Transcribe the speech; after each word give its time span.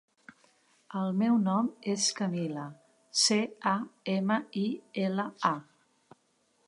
El 1.01 1.11
meu 1.17 1.35
nom 1.47 1.67
és 1.93 2.07
Camila: 2.21 2.63
ce, 3.25 3.39
a, 3.73 3.77
ema, 4.17 4.39
i, 4.63 4.67
ela, 5.05 5.29
a. 5.55 6.23